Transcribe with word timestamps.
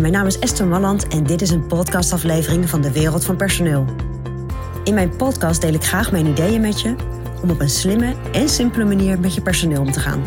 Mijn 0.00 0.12
naam 0.12 0.26
is 0.26 0.38
Esther 0.38 0.66
Malland 0.66 1.08
en 1.08 1.24
dit 1.24 1.42
is 1.42 1.50
een 1.50 1.66
podcastaflevering 1.66 2.68
van 2.68 2.80
de 2.80 2.92
Wereld 2.92 3.24
van 3.24 3.36
Personeel. 3.36 3.84
In 4.84 4.94
mijn 4.94 5.16
podcast 5.16 5.60
deel 5.60 5.72
ik 5.72 5.84
graag 5.84 6.12
mijn 6.12 6.26
ideeën 6.26 6.60
met 6.60 6.80
je 6.80 6.94
om 7.42 7.50
op 7.50 7.60
een 7.60 7.70
slimme 7.70 8.14
en 8.32 8.48
simpele 8.48 8.84
manier 8.84 9.20
met 9.20 9.34
je 9.34 9.42
personeel 9.42 9.80
om 9.80 9.92
te 9.92 10.00
gaan. 10.00 10.22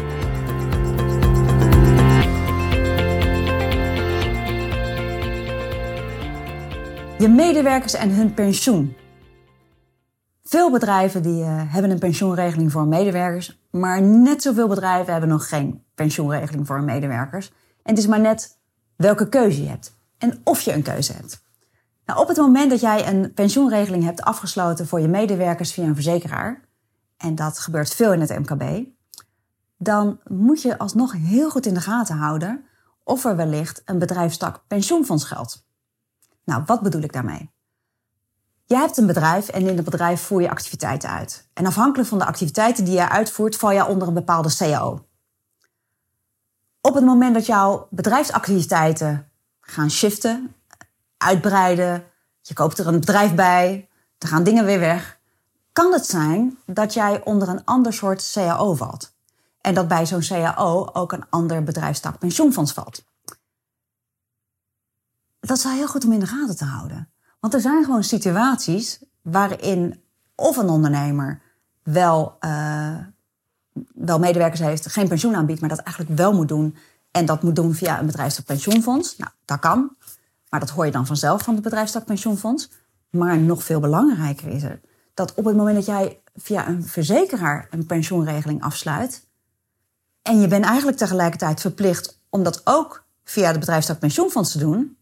Je 7.17 7.27
medewerkers 7.27 7.93
en 7.93 8.09
hun 8.09 8.33
pensioen. 8.33 8.95
Veel 10.43 10.71
bedrijven 10.71 11.21
die, 11.21 11.43
uh, 11.43 11.61
hebben 11.73 11.91
een 11.91 11.99
pensioenregeling 11.99 12.71
voor 12.71 12.87
medewerkers, 12.87 13.59
maar 13.71 14.01
net 14.01 14.41
zoveel 14.41 14.67
bedrijven 14.67 15.11
hebben 15.11 15.29
nog 15.29 15.49
geen 15.49 15.83
pensioenregeling 15.95 16.67
voor 16.67 16.75
hun 16.75 16.85
medewerkers. 16.85 17.47
En 17.83 17.93
het 17.93 17.97
is 17.97 18.07
maar 18.07 18.21
net 18.21 18.63
welke 18.95 19.29
keuze 19.29 19.63
je 19.63 19.69
hebt 19.69 19.95
en 20.17 20.41
of 20.43 20.61
je 20.61 20.73
een 20.73 20.83
keuze 20.83 21.13
hebt. 21.13 21.43
Nou, 22.05 22.19
op 22.19 22.27
het 22.27 22.37
moment 22.37 22.69
dat 22.69 22.79
jij 22.79 23.07
een 23.07 23.33
pensioenregeling 23.33 24.03
hebt 24.03 24.21
afgesloten 24.21 24.87
voor 24.87 24.99
je 24.99 25.07
medewerkers 25.07 25.73
via 25.73 25.83
een 25.83 25.93
verzekeraar, 25.93 26.61
en 27.17 27.35
dat 27.35 27.59
gebeurt 27.59 27.95
veel 27.95 28.13
in 28.13 28.21
het 28.21 28.39
MKB, 28.39 28.85
dan 29.77 30.19
moet 30.23 30.61
je 30.61 30.77
alsnog 30.77 31.13
heel 31.13 31.49
goed 31.49 31.65
in 31.65 31.73
de 31.73 31.81
gaten 31.81 32.17
houden 32.17 32.65
of 33.03 33.25
er 33.25 33.35
wellicht 33.35 33.81
een 33.85 33.99
bedrijfstak 33.99 34.63
pensioenfonds 34.67 35.23
geldt. 35.23 35.67
Nou, 36.43 36.63
wat 36.65 36.81
bedoel 36.81 37.01
ik 37.01 37.13
daarmee? 37.13 37.53
Je 38.65 38.75
hebt 38.75 38.97
een 38.97 39.07
bedrijf 39.07 39.47
en 39.49 39.67
in 39.67 39.75
het 39.75 39.85
bedrijf 39.85 40.21
voer 40.21 40.41
je 40.41 40.49
activiteiten 40.49 41.09
uit. 41.09 41.49
En 41.53 41.65
afhankelijk 41.65 42.09
van 42.09 42.17
de 42.17 42.25
activiteiten 42.25 42.85
die 42.85 42.93
je 42.93 43.09
uitvoert, 43.09 43.55
val 43.55 43.71
je 43.71 43.85
onder 43.85 44.07
een 44.07 44.13
bepaalde 44.13 44.55
CAO. 44.55 45.04
Op 46.85 46.93
het 46.93 47.05
moment 47.05 47.33
dat 47.33 47.45
jouw 47.45 47.87
bedrijfsactiviteiten 47.89 49.29
gaan 49.61 49.91
shiften, 49.91 50.55
uitbreiden, 51.17 52.03
je 52.41 52.53
koopt 52.53 52.77
er 52.77 52.87
een 52.87 52.99
bedrijf 52.99 53.35
bij, 53.35 53.89
er 54.17 54.27
gaan 54.27 54.43
dingen 54.43 54.65
weer 54.65 54.79
weg, 54.79 55.19
kan 55.71 55.93
het 55.93 56.05
zijn 56.05 56.57
dat 56.65 56.93
jij 56.93 57.23
onder 57.23 57.49
een 57.49 57.63
ander 57.63 57.93
soort 57.93 58.31
CAO 58.33 58.73
valt. 58.73 59.15
En 59.61 59.73
dat 59.73 59.87
bij 59.87 60.05
zo'n 60.05 60.21
CAO 60.21 60.89
ook 60.93 61.11
een 61.11 61.29
ander 61.29 61.63
bedrijfstak 61.63 62.19
pensioenfonds 62.19 62.73
valt. 62.73 63.03
Dat 65.39 65.57
is 65.57 65.63
heel 65.63 65.87
goed 65.87 66.05
om 66.05 66.11
in 66.11 66.19
de 66.19 66.27
gaten 66.27 66.57
te 66.57 66.65
houden. 66.65 67.09
Want 67.39 67.53
er 67.53 67.61
zijn 67.61 67.83
gewoon 67.83 68.03
situaties 68.03 68.99
waarin 69.21 70.03
of 70.35 70.57
een 70.57 70.69
ondernemer 70.69 71.41
wel, 71.83 72.37
uh, 72.39 72.97
wel 74.07 74.19
medewerkers 74.19 74.59
heeft, 74.59 74.91
geen 74.91 75.07
pensioen 75.07 75.35
aanbiedt, 75.35 75.59
maar 75.59 75.69
dat 75.69 75.79
eigenlijk 75.79 76.17
wel 76.17 76.33
moet 76.33 76.47
doen. 76.47 76.75
En 77.11 77.25
dat 77.25 77.43
moet 77.43 77.55
doen 77.55 77.73
via 77.73 77.99
een 77.99 78.05
bedrijfstak 78.05 78.45
pensioenfonds. 78.45 79.17
Nou, 79.17 79.31
dat 79.45 79.59
kan. 79.59 79.95
Maar 80.49 80.59
dat 80.59 80.69
hoor 80.69 80.85
je 80.85 80.91
dan 80.91 81.05
vanzelf 81.05 81.43
van 81.43 81.53
het 81.53 81.63
bedrijfstak 81.63 82.05
pensioenfonds. 82.05 82.69
Maar 83.09 83.37
nog 83.37 83.63
veel 83.63 83.79
belangrijker 83.79 84.47
is 84.47 84.63
er 84.63 84.79
dat 85.13 85.33
op 85.33 85.45
het 85.45 85.55
moment 85.55 85.75
dat 85.75 85.85
jij 85.85 86.19
via 86.35 86.67
een 86.67 86.83
verzekeraar 86.83 87.67
een 87.69 87.85
pensioenregeling 87.85 88.63
afsluit. 88.63 89.27
En 90.21 90.41
je 90.41 90.47
bent 90.47 90.65
eigenlijk 90.65 90.97
tegelijkertijd 90.97 91.61
verplicht 91.61 92.19
om 92.29 92.43
dat 92.43 92.61
ook 92.63 93.03
via 93.23 93.53
de 93.53 93.59
bedrijfstak 93.59 93.99
pensioenfonds 93.99 94.51
te 94.51 94.57
doen. 94.57 94.97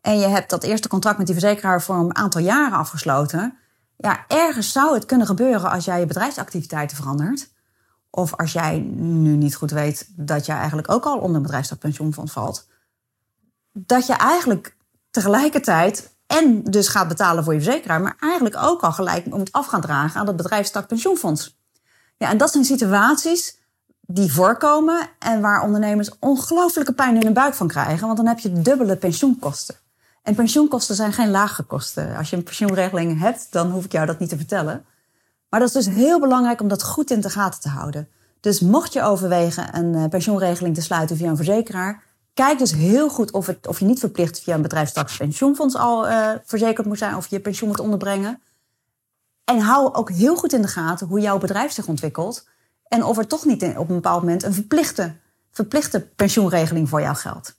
En 0.00 0.18
je 0.18 0.26
hebt 0.26 0.50
dat 0.50 0.62
eerste 0.62 0.88
contract 0.88 1.18
met 1.18 1.26
die 1.26 1.36
verzekeraar 1.38 1.82
voor 1.82 1.96
een 1.96 2.16
aantal 2.16 2.40
jaren 2.40 2.78
afgesloten. 2.78 3.58
Ja, 3.96 4.24
ergens 4.28 4.72
zou 4.72 4.94
het 4.94 5.06
kunnen 5.06 5.26
gebeuren 5.26 5.70
als 5.70 5.84
jij 5.84 6.00
je 6.00 6.06
bedrijfsactiviteiten 6.06 6.96
verandert. 6.96 7.50
Of 8.10 8.36
als 8.36 8.52
jij 8.52 8.78
nu 8.96 9.36
niet 9.36 9.54
goed 9.54 9.70
weet 9.70 10.08
dat 10.16 10.46
jij 10.46 10.56
eigenlijk 10.56 10.90
ook 10.90 11.04
al 11.04 11.18
onder 11.18 11.36
een 11.36 11.42
bedrijfstak 11.42 11.78
pensioenfonds 11.78 12.32
valt. 12.32 12.66
Dat 13.72 14.06
je 14.06 14.12
eigenlijk 14.12 14.76
tegelijkertijd 15.10 16.14
en 16.26 16.62
dus 16.62 16.88
gaat 16.88 17.08
betalen 17.08 17.44
voor 17.44 17.54
je 17.54 17.60
verzekeraar, 17.60 18.00
maar 18.00 18.16
eigenlijk 18.20 18.56
ook 18.56 18.82
al 18.82 18.92
gelijk 18.92 19.26
moet 19.26 19.52
af 19.52 19.66
gaan 19.66 19.80
dragen 19.80 20.20
aan 20.20 20.26
dat 20.26 20.36
bedrijfstak 20.36 20.86
pensioenfonds. 20.86 21.58
Ja, 22.16 22.28
en 22.28 22.38
dat 22.38 22.52
zijn 22.52 22.64
situaties 22.64 23.58
die 24.00 24.32
voorkomen 24.32 25.08
en 25.18 25.40
waar 25.40 25.62
ondernemers 25.62 26.18
ongelooflijke 26.18 26.92
pijn 26.92 27.16
in 27.16 27.24
hun 27.24 27.32
buik 27.32 27.54
van 27.54 27.68
krijgen, 27.68 28.06
want 28.06 28.16
dan 28.16 28.26
heb 28.26 28.38
je 28.38 28.62
dubbele 28.62 28.96
pensioenkosten. 28.96 29.74
En 30.22 30.34
pensioenkosten 30.34 30.94
zijn 30.94 31.12
geen 31.12 31.30
lage 31.30 31.62
kosten. 31.62 32.16
Als 32.16 32.30
je 32.30 32.36
een 32.36 32.42
pensioenregeling 32.42 33.20
hebt, 33.20 33.46
dan 33.50 33.70
hoef 33.70 33.84
ik 33.84 33.92
jou 33.92 34.06
dat 34.06 34.18
niet 34.18 34.28
te 34.28 34.36
vertellen. 34.36 34.84
Maar 35.50 35.60
dat 35.60 35.68
is 35.68 35.84
dus 35.84 35.94
heel 35.94 36.20
belangrijk 36.20 36.60
om 36.60 36.68
dat 36.68 36.82
goed 36.82 37.10
in 37.10 37.20
de 37.20 37.30
gaten 37.30 37.60
te 37.60 37.68
houden. 37.68 38.08
Dus 38.40 38.60
mocht 38.60 38.92
je 38.92 39.02
overwegen 39.02 39.76
een 39.76 39.94
eh, 39.94 40.08
pensioenregeling 40.08 40.74
te 40.74 40.82
sluiten 40.82 41.16
via 41.16 41.28
een 41.28 41.36
verzekeraar, 41.36 42.02
kijk 42.34 42.58
dus 42.58 42.72
heel 42.72 43.08
goed 43.08 43.30
of, 43.30 43.46
het, 43.46 43.66
of 43.66 43.78
je 43.78 43.84
niet 43.84 43.98
verplicht 43.98 44.40
via 44.40 44.54
een 44.54 44.62
bedrijfstak 44.62 45.16
pensioenfonds 45.18 45.76
al 45.76 46.08
uh, 46.08 46.30
verzekerd 46.44 46.86
moet 46.86 46.98
zijn 46.98 47.16
of 47.16 47.26
je 47.26 47.40
pensioen 47.40 47.68
moet 47.68 47.80
onderbrengen. 47.80 48.40
En 49.44 49.58
hou 49.58 49.94
ook 49.94 50.10
heel 50.10 50.36
goed 50.36 50.52
in 50.52 50.62
de 50.62 50.68
gaten 50.68 51.06
hoe 51.06 51.20
jouw 51.20 51.38
bedrijf 51.38 51.72
zich 51.72 51.86
ontwikkelt 51.86 52.48
en 52.88 53.04
of 53.04 53.18
er 53.18 53.26
toch 53.26 53.44
niet 53.44 53.62
op 53.62 53.88
een 53.88 53.94
bepaald 53.94 54.22
moment 54.22 54.42
een 54.42 54.54
verplichte, 54.54 55.16
verplichte 55.50 56.00
pensioenregeling 56.00 56.88
voor 56.88 57.00
jou 57.00 57.16
geldt. 57.16 57.58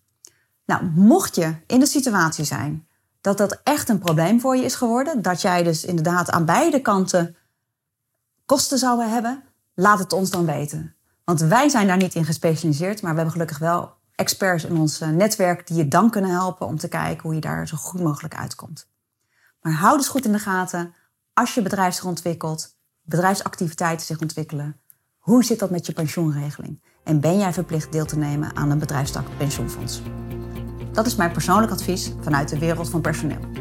Nou, 0.66 0.84
mocht 0.96 1.36
je 1.36 1.56
in 1.68 1.80
de 1.80 1.86
situatie 1.86 2.46
zijn 2.46 2.88
dat 3.22 3.38
dat 3.38 3.60
echt 3.64 3.90
een 3.90 4.00
probleem 4.00 4.40
voor 4.40 4.56
je 4.58 4.64
is 4.64 4.76
geworden, 4.76 5.22
dat 5.22 5.42
jij 5.42 5.64
dus 5.64 5.86
inderdaad 5.86 6.30
aan 6.30 6.46
beide 6.46 6.82
kanten 6.82 7.36
kosten 8.52 8.78
zou 8.78 9.04
hebben, 9.04 9.44
laat 9.74 10.00
het 10.00 10.14
ons 10.14 10.30
dan 10.30 10.46
weten. 10.46 10.96
Want 11.24 11.40
wij 11.40 11.70
zijn 11.70 11.88
daar 11.88 11.98
niet 11.98 12.16
in 12.16 12.26
gespecialiseerd, 12.26 13.02
maar 13.02 13.12
we 13.12 13.16
hebben 13.16 13.34
gelukkig 13.34 13.58
wel 13.58 13.94
experts 14.16 14.64
in 14.64 14.78
ons 14.78 15.02
eh, 15.02 15.10
netwerk 15.10 15.68
die 15.68 15.78
je 15.78 15.88
dan 15.88 16.10
kunnen 16.10 16.32
helpen 16.32 16.68
om 16.68 16.78
te 16.78 16.88
kijken 16.88 17.24
hoe 17.24 17.34
je 17.34 17.42
daar 17.42 17.68
zo 17.68 17.78
goed 17.78 18.02
mogelijk 18.02 18.36
uitkomt. 18.36 18.88
Maar 19.62 19.74
houd 19.74 19.98
dus 19.98 20.08
goed 20.08 20.26
in 20.26 20.32
de 20.32 20.40
gaten 20.40 20.94
als 21.34 21.54
je 21.54 21.62
bedrijf 21.62 21.94
zich 21.94 22.06
ontwikkelt, 22.06 22.76
bedrijfsactiviteiten 23.02 24.06
zich 24.06 24.22
ontwikkelen. 24.22 24.80
Hoe 25.18 25.44
zit 25.44 25.60
dat 25.60 25.70
met 25.70 25.86
je 25.86 25.94
pensioenregeling? 25.94 26.84
En 27.04 27.20
ben 27.20 27.38
jij 27.38 27.54
verplicht 27.54 27.92
deel 27.92 28.06
te 28.06 28.18
nemen 28.18 28.56
aan 28.56 28.70
een 28.72 28.80
bedrijfstak 28.80 29.38
pensioenfonds? 29.38 30.02
Dat 30.92 31.06
is 31.06 31.16
mijn 31.16 31.32
persoonlijk 31.32 31.72
advies 31.72 32.12
vanuit 32.22 32.50
de 32.50 32.60
wereld 32.60 32.90
van 32.90 33.02
personeel. 33.02 33.61